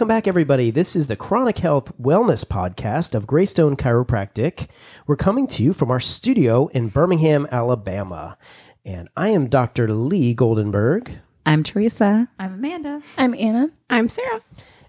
[0.00, 0.70] Welcome back, everybody.
[0.70, 4.68] This is the Chronic Health Wellness Podcast of Greystone Chiropractic.
[5.06, 8.38] We're coming to you from our studio in Birmingham, Alabama.
[8.82, 9.92] And I am Dr.
[9.92, 11.18] Lee Goldenberg.
[11.44, 12.30] I'm Teresa.
[12.38, 13.02] I'm Amanda.
[13.18, 13.72] I'm Anna.
[13.90, 14.40] I'm Sarah.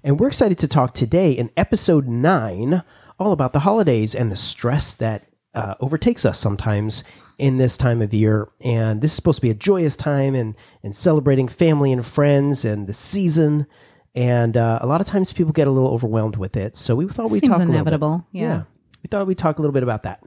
[0.02, 2.82] And we're excited to talk today in episode nine
[3.20, 7.04] all about the holidays and the stress that uh, overtakes us sometimes
[7.38, 8.48] in this time of year.
[8.62, 12.64] And this is supposed to be a joyous time and, and celebrating family and friends
[12.64, 13.68] and the season.
[14.14, 16.76] And uh, a lot of times people get a little overwhelmed with it.
[16.76, 17.76] So we thought we'd Seems talk a little bit.
[17.80, 18.64] inevitable, yeah.
[19.04, 20.22] We thought we'd talk a little bit about that.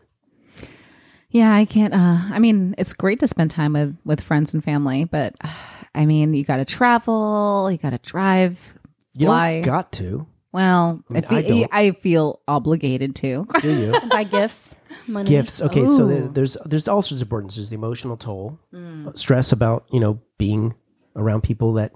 [1.30, 1.92] Yeah, I can't.
[1.92, 5.48] Uh, I mean, it's great to spend time with with friends and family, but uh,
[5.95, 8.75] I mean, you got to travel, you got to drive,
[9.15, 9.55] You fly.
[9.61, 11.69] don't got to, well, I, mean, feel, I don't.
[11.73, 13.47] I feel obligated to.
[13.61, 14.01] do you?
[14.11, 14.75] Buy gifts,
[15.06, 15.28] money.
[15.31, 15.61] gifts.
[15.61, 16.31] Okay, so there, Ooh.
[16.33, 17.55] there's there's all sorts of burdens.
[17.56, 20.75] There's the emotional toll, uh, stress about you know being
[21.16, 21.92] around people that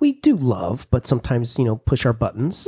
[0.00, 2.66] we do love, but sometimes you know push our buttons.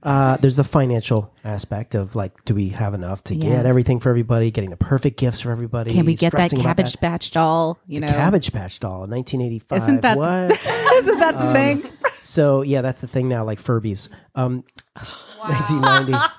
[0.00, 4.10] Uh, there's the financial aspect of like, do we have enough to get everything for
[4.10, 4.50] everybody?
[4.52, 5.92] Getting the perfect gifts for everybody.
[5.92, 7.78] Can we get that Cabbage Patch doll?
[7.88, 9.82] You know, Cabbage Patch doll, 1985.
[9.82, 10.52] Isn't that- what?
[10.94, 11.92] isn't that the thing?
[12.22, 14.08] So yeah, that's the thing now, like Furbies.
[14.36, 14.62] Um,
[14.94, 16.12] 1990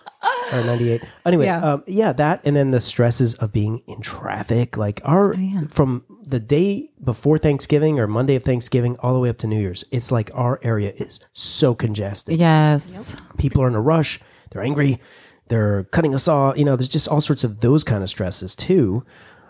[0.52, 1.04] or 98.
[1.26, 1.60] Anyway, Yeah.
[1.62, 1.74] yeah.
[1.74, 4.78] Um, yeah, that and then the stresses of being in traffic.
[4.78, 5.62] Like our Oh, yeah.
[5.70, 9.60] from the day before Thanksgiving or Monday of Thanksgiving all the way up to New
[9.60, 12.38] Year's, it's like our area is so congested.
[12.40, 13.16] Yes.
[13.38, 14.20] People are in a rush.
[14.52, 15.00] They're angry.
[15.48, 16.58] They're cutting us off.
[16.58, 19.04] You know, there's just all sorts of those kind of stresses too.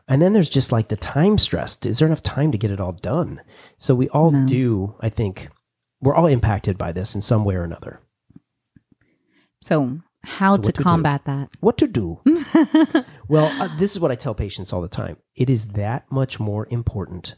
[0.07, 1.77] And then there's just like the time stress.
[1.85, 3.41] Is there enough time to get it all done?
[3.77, 5.49] So we all do, I think,
[6.01, 7.99] we're all impacted by this in some way or another.
[9.61, 10.83] So, how So to what to do?
[10.83, 11.49] combat that?
[11.59, 12.19] What to do?
[13.27, 15.17] well, uh, this is what I tell patients all the time.
[15.35, 17.35] It is that much more important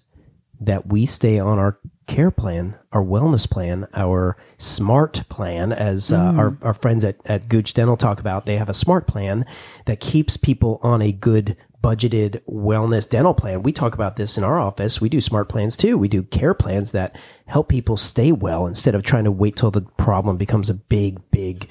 [0.59, 6.17] that we stay on our care plan, our wellness plan, our smart plan, as uh,
[6.17, 8.45] our, our friends at, at Gooch Dental talk about.
[8.45, 9.45] They have a smart plan
[9.85, 13.63] that keeps people on a good budgeted wellness dental plan.
[13.63, 15.01] We talk about this in our office.
[15.01, 15.97] We do smart plans too.
[15.97, 17.15] We do care plans that
[17.47, 21.19] help people stay well instead of trying to wait till the problem becomes a big,
[21.31, 21.67] big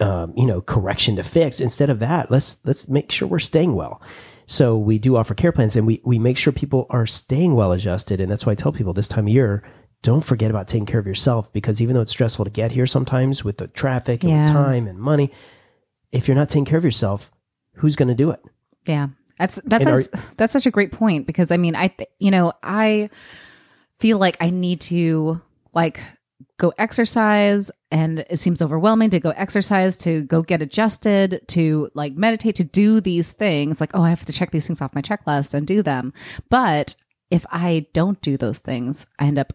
[0.00, 1.60] um, you know correction to fix.
[1.60, 4.00] Instead of that let's let's make sure we're staying well.
[4.46, 7.72] So we do offer care plans and we we make sure people are staying well
[7.72, 8.20] adjusted.
[8.20, 9.62] And that's why i tell people this time of year
[10.02, 12.86] don't forget about taking care of yourself because even though it's stressful to get here
[12.86, 14.46] sometimes with the traffic and Yeah.
[14.46, 15.30] time and money
[16.10, 17.30] if you're not taking care of yourself
[17.74, 18.40] who's going to do it?
[18.86, 19.08] Yeah,
[19.38, 22.52] that's that's are- that's such a great point because I mean, I th- you know
[22.62, 23.08] I
[24.00, 25.40] feel like I need to
[25.74, 26.00] like
[26.58, 32.14] go exercise, and it seems overwhelming to go exercise, to go get adjusted, to like
[32.14, 33.80] meditate, to do these things.
[33.80, 36.12] Like, oh, I have to check these things off my checklist and do them.
[36.48, 36.94] But
[37.30, 39.52] if I don't do those things, I end up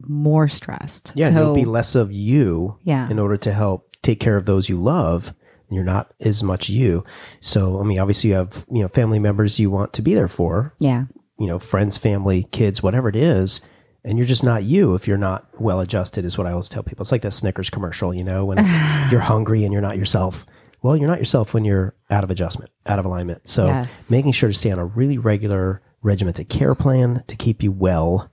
[0.00, 1.12] more stressed.
[1.14, 3.08] yeah so there'll be less of you Yeah.
[3.08, 6.68] in order to help take care of those you love and you're not as much
[6.68, 7.04] you
[7.40, 10.28] so i mean obviously you have you know family members you want to be there
[10.28, 11.04] for yeah,
[11.38, 13.60] you know, friends, family, kids, whatever it is,
[14.04, 16.82] and you're just not you if you're not well adjusted, is what I always tell
[16.82, 17.02] people.
[17.02, 18.72] It's like that Snickers commercial, you know, when it's,
[19.10, 20.44] you're hungry and you're not yourself.
[20.82, 23.48] Well, you're not yourself when you're out of adjustment, out of alignment.
[23.48, 24.10] So Yes.
[24.10, 28.30] making sure to stay on a really regular regimented care plan to keep you well,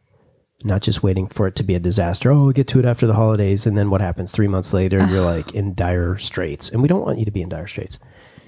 [0.65, 2.29] not just waiting for it to be a disaster.
[2.31, 3.65] Oh, we'll get to it after the holidays.
[3.65, 4.97] And then what happens three months later?
[5.09, 6.69] You're like in dire straits.
[6.69, 7.97] And we don't want you to be in dire straits.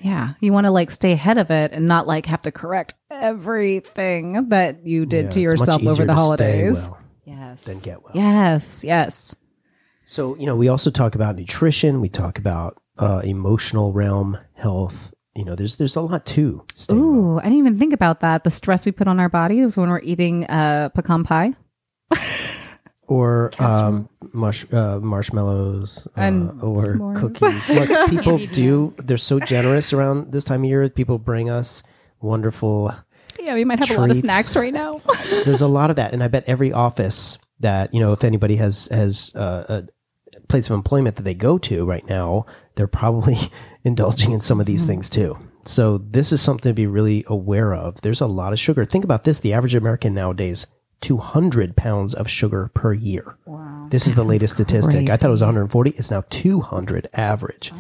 [0.01, 0.34] yeah.
[0.41, 4.50] You want to like stay ahead of it and not like have to correct everything
[4.50, 6.88] that you did Yeah, to yourself over the holidays.
[6.90, 7.63] well Yes.
[7.66, 8.11] than get well.
[8.16, 9.35] Yes, yes.
[10.06, 12.01] So, you know, we also talk about nutrition.
[12.01, 15.13] We talk about uh, emotional realm, health.
[15.35, 16.63] You know, there's there's a lot too.
[16.75, 17.39] staying well.
[17.39, 18.44] I didn't even think about that.
[18.44, 21.53] The stress we put on our bodies when we're eating uh, pecan pie.
[23.07, 26.22] Or um, mush, uh, marshmallows uh,
[26.61, 27.19] or s'mores.
[27.40, 27.69] cookies.
[27.69, 28.93] Look, people do.
[28.97, 30.87] They're so generous around this time of year.
[30.90, 31.84] People bring us
[32.22, 32.96] wonderful.
[33.40, 35.02] Yeah, we might have a lot of snacks right now.
[35.46, 38.56] There's a lot of that, and I bet every office that you know, if anybody
[38.58, 39.82] has has uh,
[40.35, 42.46] a place of employment that they go to right now,
[42.76, 43.52] they're probably
[43.84, 45.38] indulging in some of these things too.
[45.66, 48.02] So this is something to be really aware of.
[48.02, 48.85] There's a lot of sugar.
[48.85, 50.68] Think about this: the average American nowadays,
[51.02, 53.38] 200 pounds of sugar per year.
[53.46, 55.09] Wow, this is the latest statistic.
[55.09, 55.91] I thought it was 140.
[55.91, 57.72] It's now 200 average.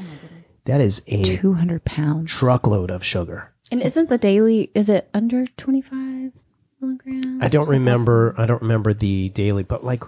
[0.65, 2.31] that is a 200 pounds.
[2.31, 3.52] truckload of sugar.
[3.73, 4.69] And isn't the daily?
[4.75, 6.31] Is it under twenty five
[6.79, 7.41] milligrams?
[7.41, 8.35] I don't remember.
[8.37, 10.03] I don't remember the daily, but like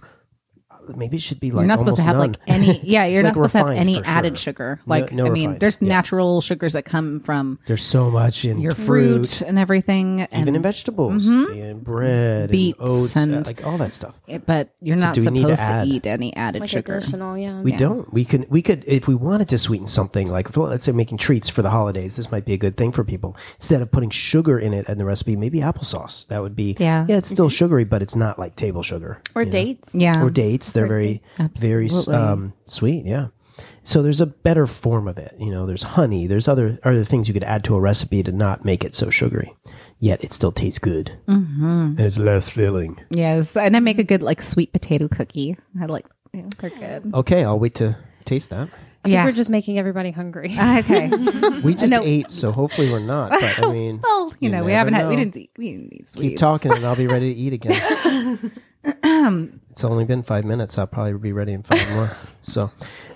[0.95, 3.23] maybe it should be like you're not supposed to have almost like any yeah you're
[3.23, 4.53] Like not supposed to have any added sure.
[4.53, 5.87] sugar like no i mean refined, there's yeah.
[5.89, 10.41] natural sugars that come from There's so much in your fruit, fruit, and everything and
[10.43, 14.13] even in vegetables, and bread, Beets and oats, and- uh, like all that stuff.
[14.27, 16.97] it- but you're not do we need to supposed to, eat any added Like sugar
[16.97, 17.61] additional, yeah.
[17.61, 18.11] We don't.
[18.13, 18.49] We could.
[18.49, 20.27] We could if we wanted to sweeten something.
[20.29, 22.15] Like if, let's say making treats for the holidays.
[22.15, 23.35] This might be a good thing for people.
[23.55, 26.27] Instead of putting sugar in it and the recipe, maybe applesauce.
[26.27, 26.75] That would be.
[26.79, 27.05] Yeah.
[27.07, 29.21] Yeah, it's still sugary, but it's not like table sugar.
[29.33, 29.51] Or you know?
[29.51, 29.95] dates.
[29.95, 30.71] yeah Or dates.
[30.75, 31.23] They're very,
[31.55, 33.05] very um, sweet.
[33.05, 33.27] Yeah.
[33.83, 35.35] So there's a better form of it.
[35.39, 36.27] You know, there's honey.
[36.27, 39.09] There's other other things you could add to a recipe to not make it so
[39.09, 39.55] sugary,
[39.99, 41.11] yet it still tastes good.
[41.27, 41.63] Mm-hmm.
[41.97, 42.99] And it's less filling.
[43.11, 47.13] yes and i make a good like sweet potato cookie i like yeah, they're good
[47.13, 47.95] Okay, I'll wait to
[48.25, 48.67] taste that.
[49.05, 49.25] I think Yeah.
[49.25, 50.55] we're just making everybody hungry.
[50.59, 51.07] okay
[51.63, 52.03] We just No.
[52.03, 53.29] ate, so hopefully we're not.
[53.31, 55.93] But I mean, well you, You know we haven't had we didn't eat, we didn't
[55.93, 58.51] eat sweets keep talking and I'll be ready to eat again.
[59.71, 60.77] it's only been five minutes.
[60.77, 62.11] I'll probably be ready in five more.
[62.43, 62.71] So,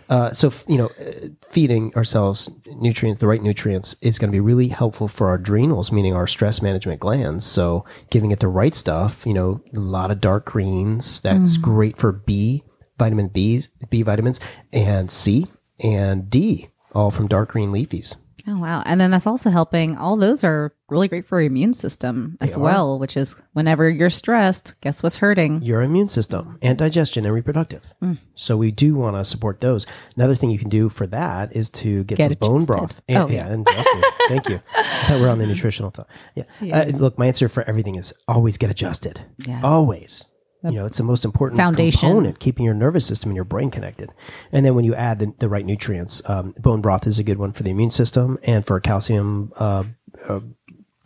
[0.09, 4.39] uh, so you know, uh, feeding ourselves nutrients, the right nutrients, is going to be
[4.39, 7.45] really helpful for our adrenals, meaning our stress management glands.
[7.45, 11.21] So, giving it the right stuff, you know, a lot of dark greens.
[11.21, 12.63] That's great for B,
[12.97, 14.39] vitamin B's, B vitamins,
[14.73, 15.47] and C
[15.79, 18.15] and D, all from dark green leafies.
[18.47, 18.81] Oh wow!
[18.85, 19.95] And then that's also helping.
[19.97, 22.59] All those are really great for your immune system as are.
[22.61, 22.97] well.
[22.97, 25.61] Which is whenever you're stressed, guess what's hurting?
[25.61, 27.83] your immune system and digestion and reproductive.
[28.01, 28.17] Mm.
[28.35, 29.85] So we do want to support those.
[30.15, 32.71] Another thing you can do for that is to get, Get some bone adjusted.
[32.73, 33.01] broth.
[33.07, 33.53] And, Oh, yeah, yeah.
[33.53, 33.67] and.
[34.29, 34.61] Thank you.
[34.75, 36.07] I thought we're on the nutritional thought.
[36.33, 36.43] Yeah.
[36.61, 39.21] Uh, look, my answer for everything is always get adjusted.
[39.45, 39.63] Yes.
[39.63, 40.23] Always.
[40.63, 42.01] You know, it's the most important Foundation.
[42.01, 44.11] component, keeping your nervous system and your brain connected.
[44.51, 47.37] And then when you add the, the right nutrients, um, bone broth is a good
[47.37, 49.85] one for the immune system and for calcium, uh,
[50.27, 50.41] uh,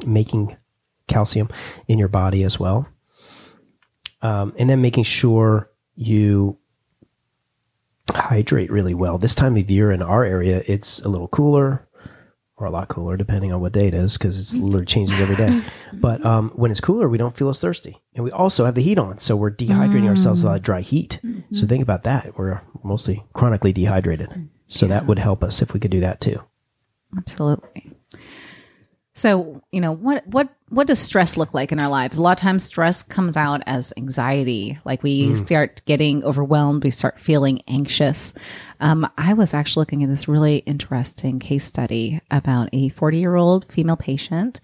[0.05, 0.57] making
[1.07, 1.49] calcium
[1.87, 2.87] in your body as well
[4.23, 6.57] um, and then making sure you
[8.09, 9.17] hydrate really well.
[9.17, 11.82] This time of year in our area, it's a little cooler
[12.63, 14.63] or a lot cooler, depending on what day it is, because it's mm.
[14.63, 15.61] literally changes every day.
[15.93, 18.81] But um, when it's cooler, we don't feel as thirsty, and we also have the
[18.81, 20.63] heat on, so we're dehydrating ourselves without mm.
[20.63, 21.19] dry heat.
[21.21, 21.67] So mm-hmm.
[21.67, 22.35] think about that.
[22.35, 26.41] We're mostly chronically dehydrated, so that would help us if we could do that too.
[27.15, 27.93] Absolutely.
[29.15, 32.17] So, you know, what what what does stress look like in our lives?
[32.17, 34.79] A lot of times stress comes out as anxiety.
[34.85, 35.37] Like we mm.
[35.37, 38.33] start getting overwhelmed, we start feeling anxious.
[38.83, 43.95] Um, I was actually looking at this really interesting case study about a 40-year-old female
[43.95, 44.59] patient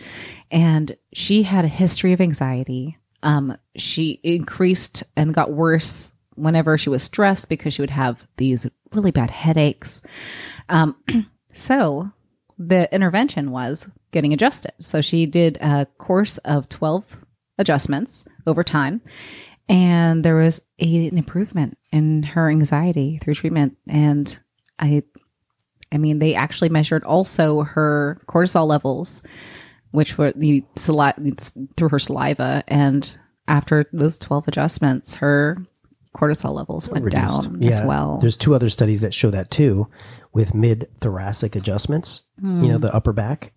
[0.52, 2.98] and she had a history of anxiety.
[3.24, 8.68] Um, she increased and got worse whenever she was stressed because she would have these
[8.92, 10.02] really bad headaches.
[10.68, 10.98] Um,
[11.54, 12.12] so
[12.58, 14.74] the intervention was getting adjusted.
[14.82, 17.24] So she did a course of 12
[17.58, 19.00] adjustments over time.
[19.70, 23.78] And there was a, an improvement in her anxiety through treatment.
[23.88, 24.38] And
[24.80, 25.04] I,
[25.92, 29.22] I mean, they actually measured also her cortisol levels,
[29.92, 30.66] which were the
[31.78, 32.64] through her saliva.
[32.68, 33.10] And
[33.48, 35.58] after those 12 adjustments, her
[36.16, 37.44] cortisol levels went Reduced.
[37.44, 38.18] down as well.
[38.20, 39.88] There's two other studies that show that too,
[40.34, 42.24] with mid thoracic adjustments.
[42.42, 42.82] You know, hmm.
[42.82, 43.54] the upper back,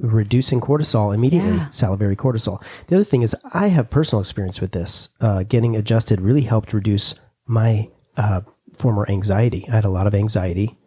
[0.00, 1.70] reducing cortisol immediately, Yeah.
[1.70, 2.62] salivary cortisol.
[2.88, 5.10] The other thing is, I have personal experience with this.
[5.20, 7.14] Uh, getting adjusted really helped reduce
[7.46, 8.40] my uh,
[8.78, 9.66] former anxiety.
[9.68, 10.78] I had a lot of anxiety,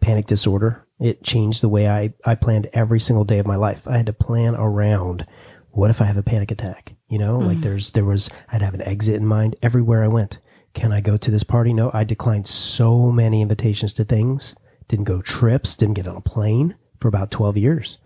[0.00, 0.86] panic disorder.
[1.00, 3.82] It changed the way I, I planned every single day of my life.
[3.86, 5.26] I had to plan around
[5.70, 6.94] what if I have a panic attack?
[7.08, 10.38] You know, like there's there was I'd have an exit in mind everywhere I went.
[10.72, 11.72] Can I go to this party?
[11.72, 14.54] No, I declined so many invitations to things.
[14.88, 17.98] Didn't go trips, didn't get on a plane for about 12 years.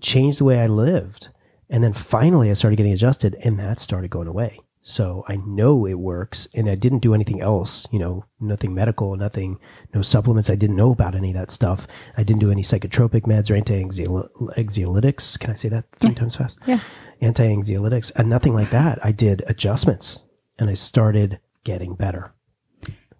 [0.00, 1.28] Changed the way I lived.
[1.70, 4.60] And then finally I started getting adjusted and that started going away.
[4.84, 9.14] So I know it works and I didn't do anything else, you know, nothing medical,
[9.16, 9.58] nothing,
[9.94, 10.50] no supplements.
[10.50, 11.86] I didn't know about any of that stuff.
[12.16, 15.38] I didn't do any psychotropic meds or anti-anxiolytics.
[15.38, 16.58] Can I say that three times fast?
[16.66, 16.80] Yeah.
[17.20, 18.98] Anti-anxiolytics and nothing like that.
[19.04, 20.18] I did adjustments
[20.58, 22.34] and I started getting better.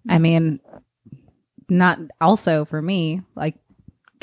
[0.09, 0.59] I mean,
[1.69, 3.55] not also for me, like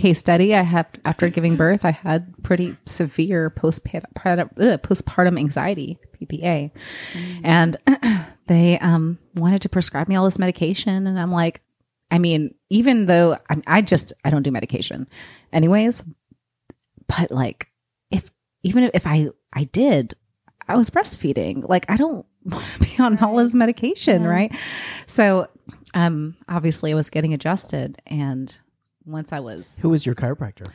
[0.00, 4.52] case study, I have after giving birth, I had pretty severe postpartum
[4.82, 6.70] postpartum anxiety, PPA,
[7.44, 7.76] and
[8.46, 11.60] they um, wanted to prescribe me all this medication, and I'm like,
[12.10, 15.06] I mean, even though I, I just I don't do medication,
[15.52, 16.02] anyways,
[17.06, 17.68] but like
[18.10, 18.30] if
[18.62, 20.14] even if I I did,
[20.66, 24.56] I was breastfeeding, like I don't want to be on all this medication, right?
[25.04, 25.48] So,
[25.92, 28.56] um, obviously, I was getting adjusted, and
[29.06, 30.66] once I was, Who was your chiropractor?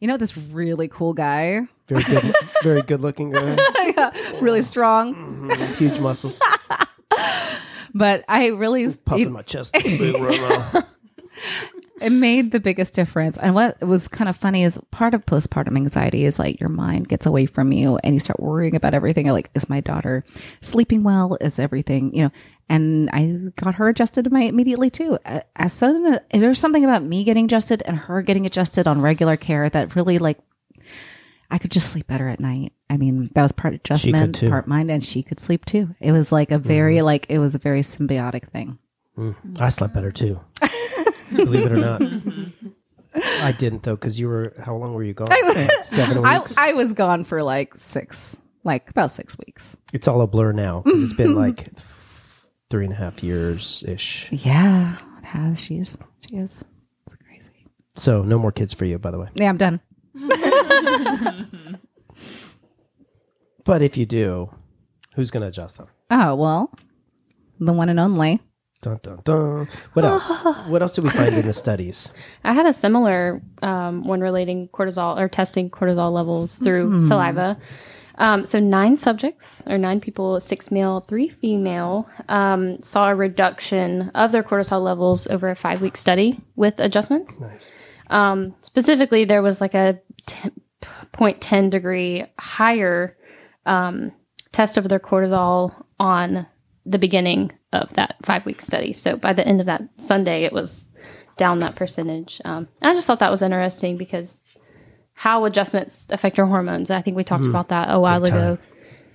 [0.00, 3.56] you know, this really cool guy, Very good, very good looking guy.
[4.40, 5.84] really strong, mm-hmm.
[5.84, 6.38] Huge muscles.
[7.94, 9.76] but I really Puffing my chest.
[12.00, 13.38] It made the biggest difference.
[13.38, 17.08] And what was kind of funny is part of postpartum anxiety is like your mind
[17.08, 19.26] gets away from you and you start worrying about everything.
[19.26, 20.24] Like, is my daughter
[20.60, 21.36] sleeping well?
[21.40, 22.30] Is everything, you know?
[22.68, 25.18] And I got her adjusted to my immediately too.
[25.56, 29.68] As sudden, there's something about me getting adjusted and her getting adjusted on regular care
[29.70, 30.38] that really like,
[31.50, 32.74] I could just sleep better at night.
[32.90, 35.94] I mean, that was part adjustment, part mind, and she could sleep too.
[35.98, 37.06] It was like a very, mm-hmm.
[37.06, 38.78] like, it was a very symbiotic thing.
[39.16, 39.60] Mm.
[39.60, 40.40] I slept better too.
[41.34, 42.00] Believe it or not.
[42.00, 42.68] Mm-hmm.
[43.42, 44.52] I didn't though, because you were.
[44.62, 45.28] How long were you gone?
[45.82, 46.56] Seven I, weeks.
[46.58, 49.76] I was gone for like six, like about six weeks.
[49.92, 50.82] it's all a blur now.
[50.82, 51.38] 'cause it's been mm-hmm.
[51.38, 51.68] like
[52.70, 54.28] three and a half years ish.
[54.30, 55.60] Yeah, it has.
[55.60, 55.96] She is.
[56.28, 56.64] She is.
[57.06, 57.66] It's crazy.
[57.96, 59.28] So no more kids for you, by the way.
[59.34, 59.80] Yeah, I'm done.
[60.16, 61.74] Mm-hmm.
[63.64, 64.48] But if you do,
[65.14, 65.88] who's going to adjust them?
[66.10, 66.72] Oh well,
[67.60, 68.40] the one and only.
[68.80, 69.68] Dun, dun, dun.
[69.94, 70.28] What else?
[70.68, 72.12] what else did we find in the studies?
[72.44, 77.58] I had a similar um, one relating cortisol or testing cortisol levels through saliva.
[78.18, 84.10] Um, so nine subjects or nine people, six male, three female, um, saw a reduction
[84.10, 87.40] of their cortisol levels over a five week study with adjustments.
[88.10, 90.50] Um, specifically, there was like a t-
[91.12, 93.16] 0.10 degree higher
[93.66, 94.12] um,
[94.52, 96.46] test of their cortisol on
[96.88, 98.92] the beginning of that five week study.
[98.92, 100.86] So by the end of that Sunday, it was
[101.36, 102.40] down that percentage.
[102.44, 104.40] Um, and I just thought that was interesting because
[105.14, 106.90] how adjustments affect your hormones.
[106.90, 108.52] I think we talked about that a while Big time.
[108.52, 108.62] ago.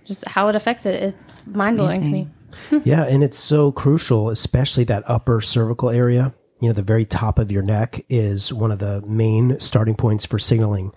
[0.06, 1.14] Just how it affects it is
[1.46, 2.28] mind blowing to me.
[2.84, 6.34] yeah, and it's so crucial, especially that upper cervical area.
[6.60, 10.26] You know, the very top of your neck is one of the main starting points
[10.26, 10.92] for signaling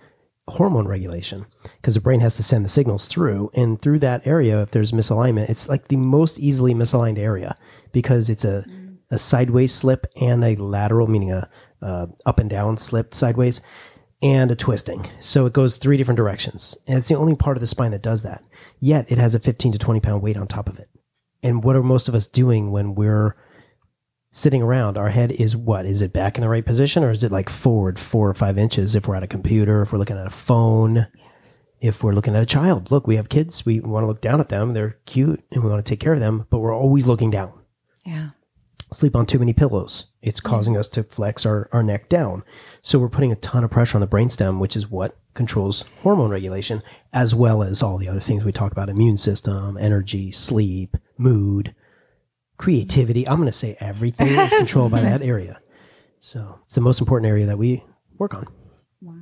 [0.47, 1.45] hormone regulation
[1.81, 3.51] because the brain has to send the signals through.
[3.53, 7.57] And through that area, if there's misalignment, it's like the most easily misaligned area
[7.91, 8.65] because it's a,
[9.11, 11.49] a sideways slip and a lateral, meaning a,
[11.81, 13.61] uh up and down slip sideways,
[14.21, 15.09] and a twisting.
[15.19, 16.77] So it goes three different directions.
[16.87, 18.43] And it's the only part of the spine that does that.
[18.79, 20.89] Yet it has a 15 to 20 pound weight on top of it.
[21.43, 23.35] And what are most of us doing when we're
[24.37, 24.97] sitting around?
[24.97, 25.85] Our head is what?
[25.85, 28.57] Is it back in the right position or is it like forward four or five
[28.57, 31.07] inches if we're at a computer, if we're looking at a phone,
[31.81, 32.91] if we're looking at a child?
[32.91, 33.65] Look, we have kids.
[33.65, 34.73] We want to look down at them.
[34.73, 37.51] They're cute and we want to take care of them, but we're always looking down.
[38.05, 38.29] Yeah.
[38.93, 40.05] Sleep on too many pillows.
[40.21, 42.43] It's causing us to flex our, our neck down.
[42.83, 46.29] So we're putting a ton of pressure on the brainstem, which is what controls hormone
[46.29, 50.95] regulation, as well as all the other things we talk about immune system, energy, sleep,
[51.17, 51.75] mood,
[52.57, 53.27] creativity.
[53.27, 55.59] I'm going to say everything is controlled by that area.
[56.19, 57.83] So it's the most important area that we
[58.17, 58.47] work on.
[59.01, 59.13] Wow.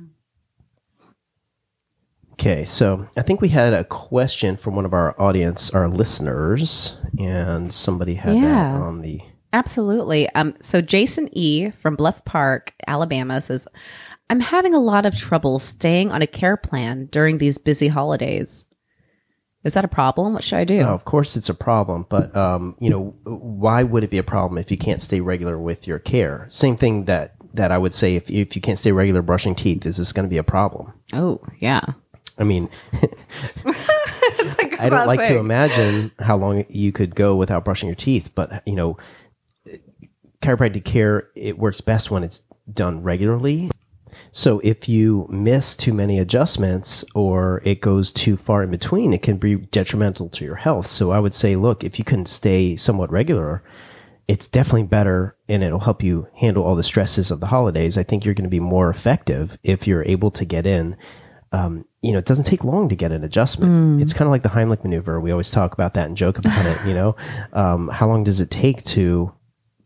[2.34, 6.98] Okay, so I think we had a question from one of our audience, our listeners,
[7.18, 8.42] and somebody had Yeah.
[8.42, 9.20] that on the.
[9.54, 10.28] Absolutely.
[10.30, 13.66] Um, so Jason E from Bluff Park, Alabama says,
[14.28, 18.64] I'm having a lot of trouble staying on a care plan during these busy holidays.
[19.66, 20.34] Is that a problem?
[20.34, 20.82] What should I do?
[20.82, 24.22] Oh, of course, it's a problem, but um, you know, why would it be a
[24.22, 26.46] problem if you can't stay regular with your care?
[26.50, 29.84] Same thing that that I would say if if you can't stay regular brushing teeth,
[29.84, 30.92] is this going to be a problem?
[31.14, 31.82] Oh, yeah.
[32.38, 32.68] I mean,
[33.64, 38.30] like I don't like to imagine how long you could go without brushing your teeth,
[38.36, 38.98] but you know,
[40.42, 42.40] chiropractic care it works best when it's
[42.72, 43.72] done regularly.
[44.36, 49.22] So if you miss too many adjustments or it goes too far in between, it
[49.22, 50.88] can be detrimental to your health.
[50.88, 53.62] So I would say, look, if you can stay somewhat regular,
[54.28, 57.96] it's definitely better and it'll help you handle all the stresses of the holidays.
[57.96, 60.98] I think you're going to be more effective if you're able to get in.
[61.52, 64.02] Um, you know, it doesn't take long to get an adjustment.
[64.02, 65.18] It's kind of like the Heimlich maneuver.
[65.18, 66.86] We always talk about that and joke about it.
[66.86, 67.16] You know,
[67.54, 69.32] um, how long does it take to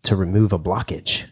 [0.02, 1.29] to remove a blockage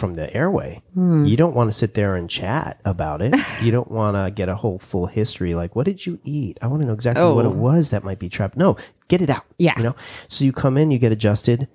[0.00, 0.82] from the airway?
[0.94, 1.24] Hmm.
[1.26, 3.36] You don't want to sit there and chat about it.
[3.62, 5.54] you don't want to get a whole full history.
[5.54, 6.58] Like, what did you eat?
[6.60, 7.52] I want to know exactly what it Oh.
[7.52, 8.56] was that might be trapped.
[8.56, 8.76] No,
[9.06, 9.44] get it out.
[9.58, 9.74] Yeah.
[9.76, 9.94] you know.
[10.26, 11.68] So you come in, you get adjusted,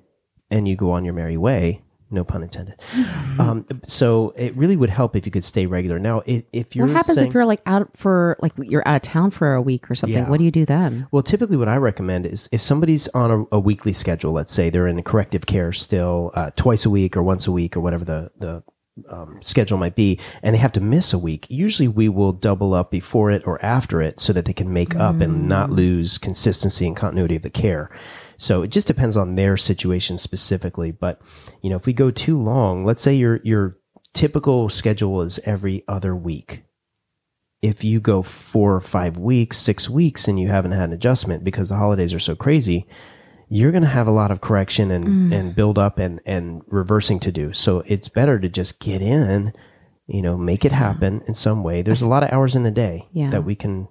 [0.51, 1.81] and you go on your merry way.
[2.11, 2.75] No pun intended.
[3.39, 5.97] Um, so it really would help if you could stay regular.
[5.99, 8.95] Now, if, if you're What happens saying- if you're like out for like you're out
[8.97, 10.23] of town for a week or something?
[10.23, 10.29] Yeah.
[10.29, 11.07] What do you do then?
[11.11, 14.69] Well, typically, what I recommend is if somebody's on a, a weekly schedule, let's say
[14.69, 18.05] they're in corrective care still uh, twice a week or once a week or whatever
[18.05, 18.63] the the
[19.09, 21.47] um, schedule might be, and they have to miss a week.
[21.49, 24.95] Usually, we will double up before it or after it so that they can make
[24.95, 27.89] up and not lose consistency and continuity of the care.
[28.37, 30.91] So it just depends on their situation specifically.
[30.91, 31.21] But
[31.61, 33.77] you know, if we go too long, let's say your your
[34.13, 36.65] typical schedule is every other week
[37.65, 41.43] if you go four or five weeks, six weeks, and you haven't had an adjustment
[41.43, 42.87] because the holidays are so crazy,
[43.49, 45.35] you're going to have a lot of correction and, mm.
[45.35, 47.53] and build up and, and reversing to do.
[47.53, 49.51] So it's better to just get in,
[50.05, 51.81] you know, make it happen in some way.
[51.81, 53.31] There's a lot of hours in the day Yeah.
[53.31, 53.87] that we can,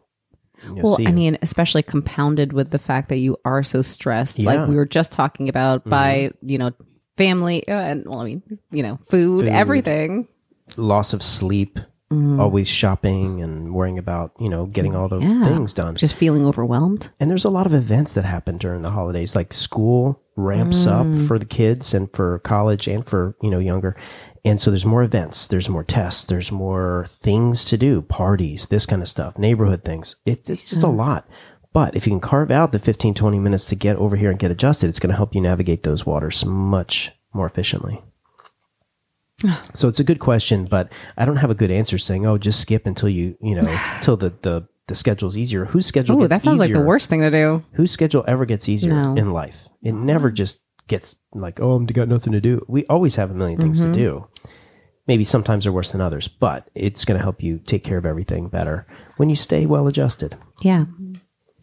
[0.70, 0.96] Well.
[1.06, 4.50] I mean, especially compounded with the fact that you are so stressed, Yeah.
[4.50, 4.60] Mm-hmm.
[4.60, 6.70] like we were just talking about by, you know,
[7.16, 9.48] family uh, and, well, I mean, you know, food, Food.
[9.52, 10.26] everything.
[10.76, 11.78] loss of sleep,
[12.10, 15.40] always shopping and worrying about, you know, getting all the Mm.
[15.42, 15.48] Yeah.
[15.48, 15.96] things done.
[15.96, 17.10] Just feeling overwhelmed.
[17.18, 21.06] And there's a lot of events that happen during the holidays, like school ramps up
[21.26, 23.96] for the kids and for college and for, you know, younger.
[24.46, 28.84] And so there's more events, there's more tests, there's more things to do, parties, this
[28.84, 30.16] kind of stuff, neighborhood things.
[30.26, 31.26] It, it's just a lot.
[31.72, 34.38] But if you can carve out the 15, 20 minutes to get over here and
[34.38, 38.02] get adjusted, it's going to help you navigate those waters much more efficiently.
[39.74, 42.60] So it's a good question, but I don't have a good answer saying, "Oh, just
[42.60, 46.22] skip until you, you know, till the the the schedule's easier." Whose schedule?
[46.22, 47.64] Oh, that sounds like the worst thing to do.
[47.72, 49.14] Whose schedule ever gets easier No.
[49.16, 49.56] in life?
[49.82, 53.34] It never just gets like, "Oh, I'm got nothing to do." We always have a
[53.34, 53.92] million things Mm-hmm.
[53.92, 54.26] to do.
[55.06, 58.06] Maybe sometimes they're worse than others, but it's going to help you take care of
[58.06, 58.86] everything better
[59.18, 60.36] when you stay well adjusted.
[60.62, 60.86] Yeah.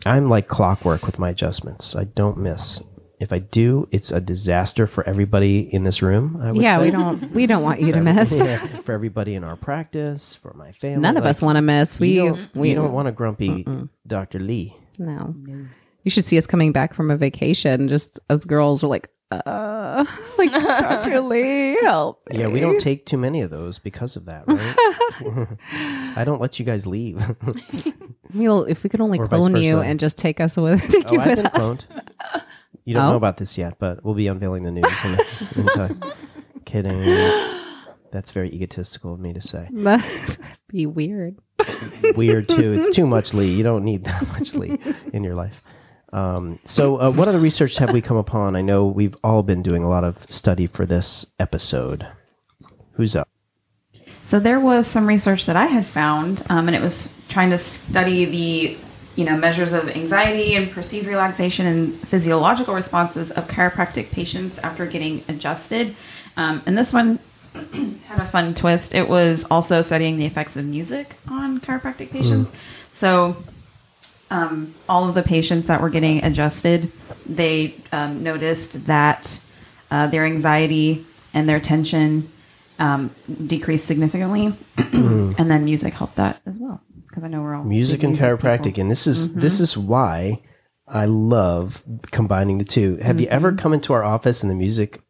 [0.06, 1.96] I'm like clockwork with my adjustments.
[1.96, 2.84] I don't miss.
[3.20, 6.40] If I do, it's a disaster for everybody in this room.
[6.42, 6.86] I would Yeah, say.
[6.86, 8.32] we don't we don't want you to miss.
[8.40, 11.01] Yeah, for everybody in our practice, for my family.
[11.01, 12.00] None of us want to miss.
[12.00, 13.66] We you don't, we you don't want a grumpy
[14.08, 14.40] Dr.
[14.40, 14.75] Lee.
[15.00, 15.36] No.
[16.03, 17.88] You should see us coming back from a vacation.
[17.88, 20.05] Just as girls are like, uh,
[20.38, 21.22] like Dr.
[21.22, 22.22] Lee, help.
[22.31, 25.48] Yeah, we don't take too many of those because of that, right?
[26.17, 27.24] I don't let you guys leave.
[28.34, 29.88] We'll, if we could only Or vice clone you versa.
[29.88, 31.81] and just take us with, take oh, you I've with been us.
[31.81, 32.41] cloned.
[32.86, 33.10] You don't Oh.
[33.12, 36.01] know about this yet, but we'll be unveiling the news in, in time.
[36.65, 37.01] Kidding.
[38.12, 39.67] That's very egotistical of me to say.
[39.72, 41.38] That'd be weird.
[42.15, 42.74] Weird too.
[42.74, 43.53] It's too much Lee.
[43.53, 44.77] You don't need that much Lee
[45.13, 45.62] in your life.
[46.13, 48.56] Um, so, uh, what other research have we come upon?
[48.56, 52.06] I know we've all been doing a lot of study for this episode.
[52.94, 53.30] Who's up?
[54.24, 57.58] So there was some research that I had found, um, and it was trying to
[57.58, 58.77] study the,
[59.16, 64.85] you know, measures of anxiety and perceived relaxation and physiological responses of chiropractic patients after
[64.85, 65.96] getting adjusted.
[66.38, 67.20] Um, and this one
[68.05, 68.94] had a fun twist.
[68.96, 72.51] It was also studying the effects of music on chiropractic patients.
[72.94, 73.35] So
[74.31, 76.91] um, all of the patients that were getting adjusted,
[77.27, 79.39] they um, noticed that
[79.91, 82.27] uh, their anxiety and their tension
[82.79, 83.11] um,
[83.46, 84.53] decreased significantly,
[84.94, 86.81] and then music helped that as well.
[87.07, 88.81] Because I know we're all music and chiropractic people.
[88.83, 90.41] and this is this is why
[90.87, 95.01] i love combining the two have you ever come into our office and the music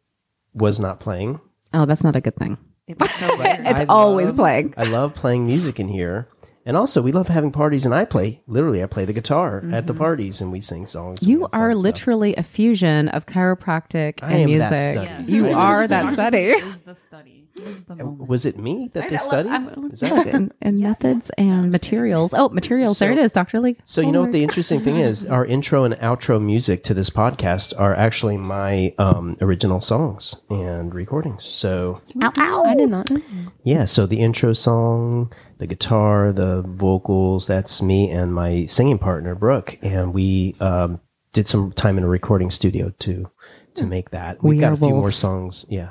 [0.52, 1.40] was not playing
[1.72, 2.58] Oh, that's not a good thing.
[2.88, 3.36] It's so.
[3.40, 4.74] It's always love- playing.
[4.76, 6.28] i love playing music in here
[6.64, 9.86] and also we love having parties and i play literally i play the guitar at
[9.86, 11.82] the parties and we sing songs You have fun are stuff.
[11.82, 15.06] literally a fusion of chiropractic I and am that music.
[15.08, 15.32] study.
[15.32, 15.54] You Yes.
[15.54, 16.38] are that study.
[16.46, 17.38] is the study.
[17.54, 20.78] Is the was it me that they Look, studied I'm- Is that- look, and, and
[20.80, 22.32] methods and materials.
[22.32, 22.98] Oh, materials.
[22.98, 23.60] there it is, Dr.
[23.60, 23.76] Lee.
[23.84, 25.26] So you know what the interesting thing is?
[25.36, 30.94] Our intro and outro music to this podcast are actually my um, original songs and
[30.94, 31.44] recordings.
[31.44, 33.20] So ow, I did not know.
[33.64, 35.30] yeah, so the intro song,
[35.62, 41.00] the guitar, the vocals, that's me and my singing partner Brooke, and we um,
[41.32, 43.30] did some time in a recording studio to
[43.76, 44.42] to make that.
[44.42, 45.90] We've We got a few more songs, yeah.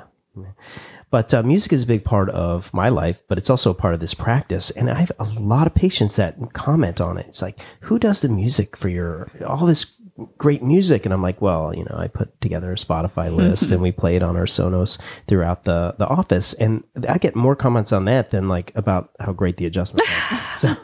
[1.10, 3.94] But uh, music is a big part of my life, but it's also a part
[3.94, 4.70] of this practice.
[4.70, 7.26] And I have a lot of patients that comment on it.
[7.28, 9.96] It's like, who does the music for your all this
[10.38, 11.04] great music?
[11.04, 14.16] And I'm like, well, you know, I put together a Spotify list and we play
[14.16, 18.30] it on our Sonos throughout the the office, and I get more comments on that
[18.30, 20.38] than like about how great the adjustments are.
[20.62, 20.76] So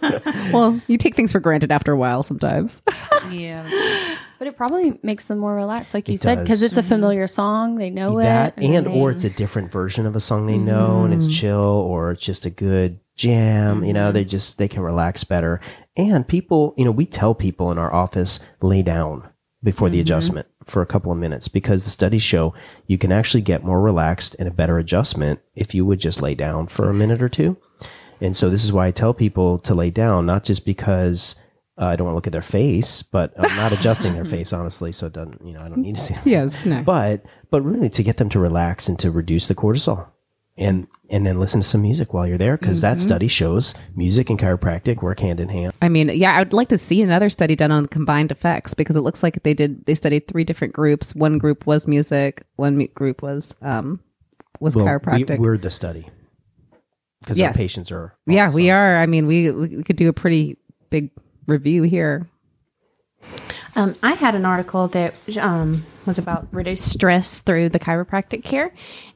[0.53, 2.83] Well, you take things for granted after a while sometimes.
[3.31, 3.69] Yeah.
[4.39, 6.89] But it probably makes them more relaxed, like you It said, because it's a mm-hmm.
[6.89, 7.75] familiar song.
[7.75, 10.57] They know that it, and then or it's a different version of a song they
[10.57, 11.33] know and it's mm.
[11.33, 14.15] chill or it's just a good jam you know mm-hmm.
[14.15, 15.61] they just they can relax better
[15.99, 19.29] and people you know we tell people in our office lay down
[19.63, 22.55] before the adjustment for a couple of minutes because the studies show
[22.87, 26.35] you can actually get more relaxed and a better adjustment if you would just lay
[26.35, 27.57] down for a minute or two
[28.21, 31.37] and so this is why I tell people to lay down, not just because
[31.81, 34.53] uh, I don't want to look at their face, but I'm not adjusting their face
[34.53, 36.17] honestly, so it doesn't, you know, I don't need to see.
[36.25, 36.65] yes.
[36.65, 36.83] No.
[36.83, 40.09] But but really to get them to relax and to reduce the cortisol,
[40.59, 44.29] and and then listen to some music while you're there because that study shows music
[44.29, 45.73] and chiropractic work hand in hand.
[45.81, 48.95] I mean, yeah, I would like to see another study done on combined effects because
[48.95, 49.87] it looks like they did.
[49.87, 51.15] They studied three different groups.
[51.15, 52.43] One group was music.
[52.57, 54.01] One group was um
[54.61, 55.39] was Well, chiropractic.
[55.39, 56.09] We, we're the study
[57.21, 57.57] because Yes.
[57.57, 58.15] our patients are.
[58.27, 58.99] yeah, we are.
[58.99, 60.59] I mean, we we could do a pretty
[60.91, 61.11] big
[61.47, 62.29] review here.
[63.79, 68.75] Um, I had an article that um, was about reduced stress through the chiropractic care.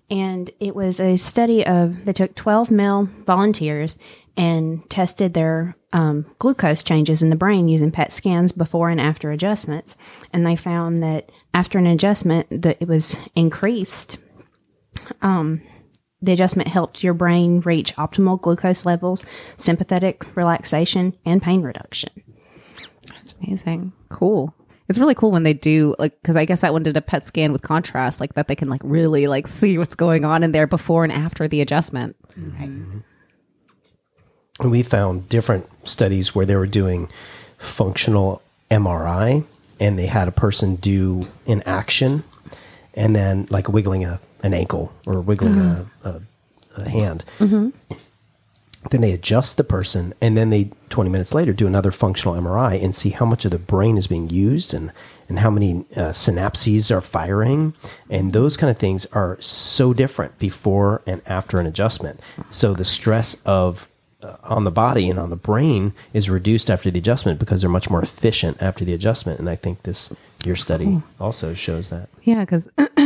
[0.08, 3.98] And it was a study of, they took 12 male volunteers
[4.36, 9.32] and tested their um, glucose changes in the brain using PET scans before and after
[9.32, 9.96] adjustments.
[10.32, 14.18] And they found that after an adjustment, that it was increased.
[15.22, 15.62] Um,
[16.20, 22.31] the adjustment helped your brain reach optimal glucose levels, sympathetic relaxation, and pain reduction.
[23.06, 23.92] That's amazing.
[24.08, 24.54] Cool.
[24.88, 27.24] It's really cool when they do like because I guess that one did a PET
[27.24, 30.52] scan with contrast, like that they can like really like see what's going on in
[30.52, 32.16] there before and after the adjustment.
[32.34, 33.02] And
[34.60, 34.70] mm-hmm.
[34.70, 37.08] we found different studies where they were doing
[37.58, 39.44] functional MRI
[39.80, 42.24] and they had a person do an action
[42.94, 46.08] and then like wiggling a, an ankle or wiggling mm-hmm.
[46.08, 47.24] a, a, a hand.
[47.38, 47.94] Mm-hmm.
[48.90, 52.82] Then they adjust the person and then they 20 minutes later do another functional MRI
[52.82, 54.92] and see how much of the brain is being used and,
[55.28, 57.74] and how many uh, synapses are firing.
[58.10, 62.20] And those kind of things are so different before and after an adjustment.
[62.50, 63.88] So the stress of
[64.22, 67.70] uh, on the body and on the brain is reduced after the adjustment because they're
[67.70, 69.40] much more efficient after the adjustment.
[69.40, 70.12] And I think this
[70.44, 72.08] your study also shows that.
[72.22, 72.68] Yeah, because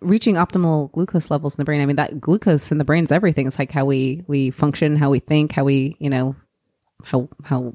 [0.00, 1.80] reaching optimal glucose levels in the brain.
[1.80, 3.46] I mean, that glucose in the brain is everything.
[3.46, 6.36] It's like how we we function, how we think, how we you know
[7.04, 7.72] how how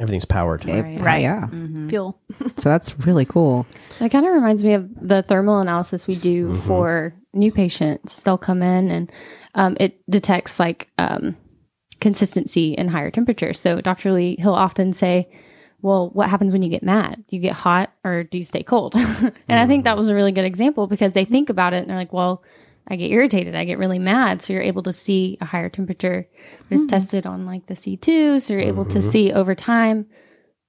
[0.00, 0.62] Everything's powered.
[0.68, 1.22] it's- Right.
[1.22, 1.46] yeah.
[1.88, 2.18] Fuel.
[2.56, 3.66] So that's really cool.
[3.98, 8.22] That kind of reminds me of the thermal analysis we do for new patients.
[8.22, 9.12] They'll come in and
[9.54, 11.36] um, it detects like um,
[12.00, 13.60] consistency in higher temperatures.
[13.60, 14.12] So Dr.
[14.12, 15.28] Lee, he'll often say,
[15.84, 17.22] well, what happens when you get mad?
[17.28, 18.94] Do you get hot or do you stay cold?
[18.96, 19.98] and I think that mm-hmm.
[19.98, 22.42] was a really good example because they think about it and they're like, well,
[22.88, 23.54] I get irritated.
[23.54, 24.40] I get really mad.
[24.40, 26.26] So you're able to see a higher temperature.
[26.70, 26.88] It's mm-hmm.
[26.88, 28.40] tested on like the C2.
[28.40, 29.10] So you're able to mm-hmm.
[29.10, 30.06] see over time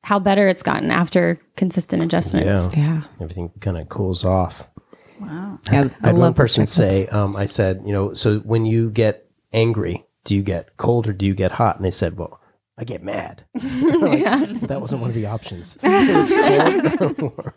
[0.03, 2.75] how better it's gotten after consistent adjustments.
[2.75, 2.83] Yeah.
[2.83, 3.01] Yeah.
[3.21, 4.67] Everything kind of cools off.
[5.21, 5.59] Wow.
[5.71, 6.91] Yeah, I had one love those person checkups.
[6.91, 11.07] say, um, I said, you know, so when you get angry, do you get cold
[11.07, 11.77] or do you get hot?
[11.77, 12.41] And they said, well,
[12.77, 13.45] I get mad.
[13.55, 15.77] Like, That wasn't one of the options.
[15.81, 17.53] It was, cold or warm.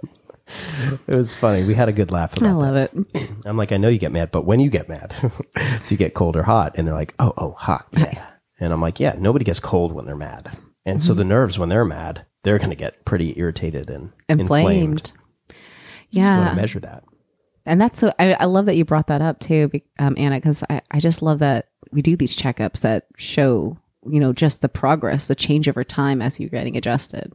[1.06, 1.64] It was funny.
[1.64, 2.92] We had a good laugh I love it.
[3.44, 5.14] I'm like, I know you get mad, but when you get mad,
[5.56, 6.72] do you get cold or hot?
[6.76, 7.86] And they're like, oh, oh, hot.
[7.92, 8.26] Yeah.
[8.60, 10.56] And I'm like, yeah, nobody gets cold when they're mad.
[10.86, 14.68] And so the nerves, when they're mad, they're going to get pretty irritated and inflamed.
[15.10, 15.12] Inflamed.
[16.10, 16.48] Yeah.
[16.48, 17.04] to measure that.
[17.66, 20.62] And that's so, I, I love that you brought that up too, um, Anna, because
[20.70, 24.68] I, I just love that we do these checkups that show, you know, just the
[24.68, 27.32] progress, the change over time as you're getting adjusted.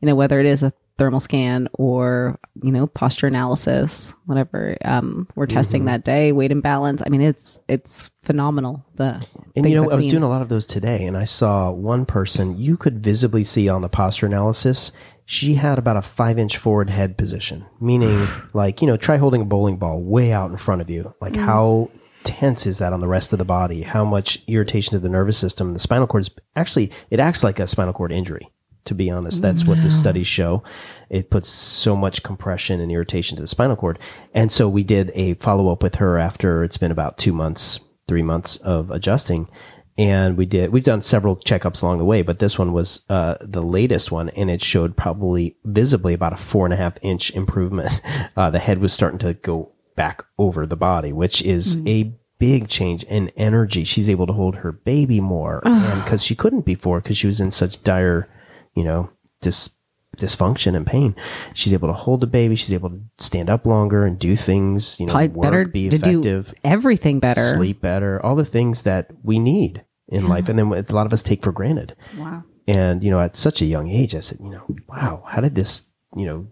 [0.00, 5.26] You know, whether it is a thermal scan or, you know, posture analysis, whatever um,
[5.34, 7.02] we're testing that day, weight and balance.
[7.04, 8.84] I mean, it's, it's phenomenal.
[8.94, 9.24] The
[9.56, 10.10] And you know, I've I was seen.
[10.10, 13.68] doing a lot of those today, and I saw one person you could visibly see
[13.68, 14.92] on the posture analysis.
[15.26, 19.42] She had about a five inch forward head position, meaning, like, you know, try holding
[19.42, 21.14] a bowling ball way out in front of you.
[21.20, 21.90] Like, how
[22.24, 23.82] tense is that on the rest of the body?
[23.82, 25.72] How much irritation to the nervous system?
[25.72, 28.50] The spinal cord is actually, it acts like a spinal cord injury,
[28.86, 29.42] to be honest.
[29.42, 30.62] That's what the studies show.
[31.10, 33.98] It puts so much compression and irritation to the spinal cord.
[34.32, 37.80] And so we did a follow up with her after it's been about two months
[38.06, 39.48] three months of adjusting
[39.96, 43.36] and we did we've done several checkups along the way but this one was uh,
[43.40, 47.30] the latest one and it showed probably visibly about a four and a half inch
[47.30, 48.00] improvement
[48.36, 51.88] uh, the head was starting to go back over the body which is mm.
[51.88, 55.60] a big change in energy she's able to hold her baby more
[56.04, 58.28] because she couldn't before because she was in such dire
[58.74, 59.08] you know
[59.40, 59.70] dis-
[60.16, 61.14] dysfunction and pain
[61.54, 64.98] she's able to hold the baby she's able to stand up longer and do things
[65.00, 67.54] you know Probably work, better be to do effective everything better.
[67.54, 71.12] sleep better, all the things that we need in life, and then a lot of
[71.12, 71.96] us take for granted.
[72.16, 72.44] Wow.
[72.66, 75.54] And you know, at such a young age, I said, you know, wow, how did
[75.54, 76.46] this, you know,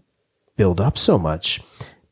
[0.57, 1.61] build up so much?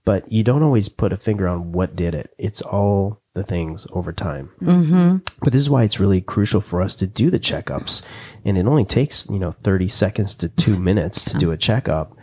[0.04, 2.34] But you don't always put a finger on what did it.
[2.40, 4.50] It's all the things over time.
[4.62, 5.18] Mm-hmm.
[5.44, 8.02] But this is why it's really crucial for us to do the checkups,
[8.44, 12.16] and it only takes you know thirty seconds to two minutes to do a checkup.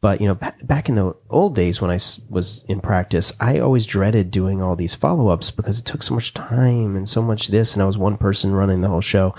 [0.00, 3.32] But you know, ba- back in the old days when I s- was in practice,
[3.40, 7.20] I always dreaded doing all these follow-ups because it took so much time and so
[7.20, 9.34] much this, and I was one person running the whole show.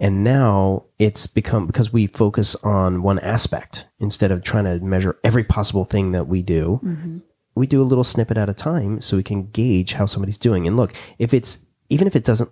[0.00, 5.18] And now it's become because we focus on one aspect instead of trying to measure
[5.22, 7.20] every possible thing that we do.
[7.54, 10.66] We do a little snippet at a time so we can gauge how somebody's doing.
[10.66, 12.50] And look, if it's even if it doesn't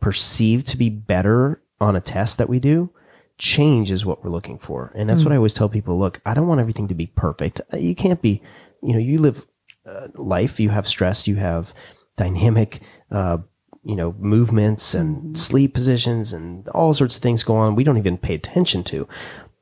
[0.00, 2.90] perceive to be better on a test that we do,
[3.38, 4.92] change is what we're looking for.
[4.94, 7.60] And that's what I always tell people look, I don't want everything to be perfect.
[7.72, 8.42] Uh, You can't be,
[8.82, 9.46] you know, you live
[9.86, 11.72] uh, life, you have stress, you have
[12.16, 13.38] dynamic, uh,
[13.84, 17.98] you know, movements and sleep positions and all sorts of things go on we don't
[17.98, 19.08] even pay attention to.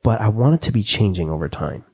[0.03, 1.85] But I want it to be changing over time.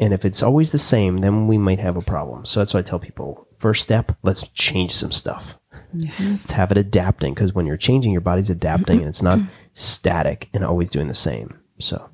[0.00, 2.46] And if it's always the same, then we might have a problem.
[2.46, 5.54] So that's why I tell people first step, let's change some stuff.
[5.92, 9.00] Let's have it adapting because when you're changing, your body's adapting mm-hmm.
[9.00, 9.40] and it's not
[9.74, 11.58] static and always doing the same.
[11.78, 12.08] So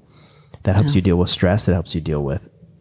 [0.65, 1.67] that helps you deal with stress.
[1.67, 2.41] That helps you deal with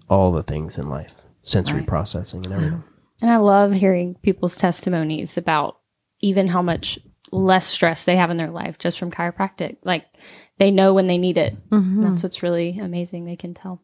[0.09, 1.11] all the things in life,
[1.43, 2.83] sensory processing and everything.
[3.21, 5.77] And I love hearing people's testimonies about
[6.21, 6.97] even how much
[7.31, 9.77] less stress they have in their life just from chiropractic.
[9.83, 10.05] Like
[10.57, 11.55] they know when they need it.
[11.69, 12.03] Mm-hmm.
[12.03, 13.25] That's what's really amazing.
[13.25, 13.81] They can tell.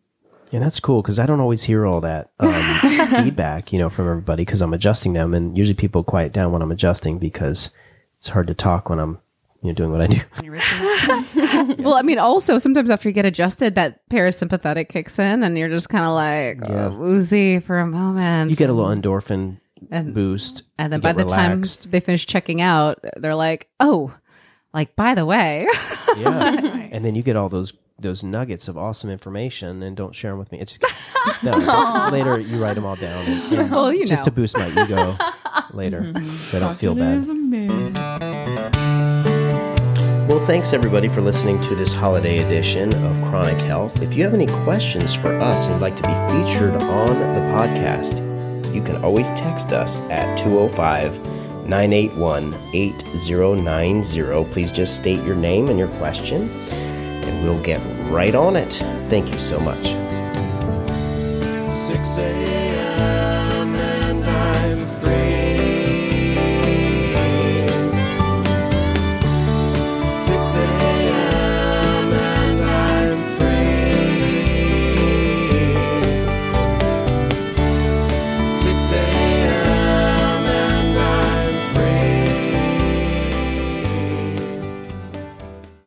[0.53, 2.53] And that's cool because I don't always hear all that um,
[3.23, 5.33] feedback, you know, from everybody because I'm adjusting them.
[5.33, 7.69] And usually people quiet down when I'm adjusting because
[8.17, 9.19] it's hard to talk when I'm,
[9.63, 10.21] you know, doing what I do.
[11.83, 15.69] Well, I mean, also sometimes after you get adjusted, that parasympathetic kicks in, and you're
[15.69, 16.87] just kind of like Yeah.
[16.87, 18.49] uh, woozy for a moment.
[18.51, 19.57] You get a little endorphin
[19.91, 20.63] And- boost.
[20.77, 24.13] and then by get the time they finish checking out, they're like, "Oh,
[24.73, 25.67] like by the way,
[26.17, 30.31] yeah, and then you get all those those nuggets of awesome information and don't share
[30.31, 30.59] them with me.
[30.59, 34.25] It's just, no, later you write them all down, and, and Well, you just know.
[34.25, 35.17] to boost my ego
[35.71, 36.27] later, mm-hmm.
[36.27, 37.27] so I don't feel bad.
[40.29, 44.01] Well, thanks everybody for listening to this holiday edition of Chronic Health.
[44.01, 47.41] If you have any questions for us and would like to be featured on the
[47.51, 48.21] podcast,
[48.73, 51.19] you can always text us at 205
[51.67, 54.45] 981 8090.
[54.53, 57.79] Please just state your name and your question, and we'll get
[58.12, 58.74] right on it.
[59.10, 59.86] Thank you so much.
[61.88, 62.61] 6 a.m.